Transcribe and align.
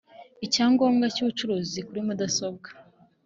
Icyangombwa 0.45 1.05
cy 1.13 1.21
ubucuruzi 1.23 1.79
kuri 1.87 2.01
mudasobwa 2.07 2.69